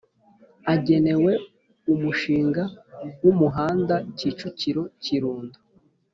agenewe 0.73 1.31
umushinga 1.93 2.63
w 3.21 3.25
umuhanda 3.33 3.95
Kicukiro 4.17 4.83
Kirundo 5.03 5.57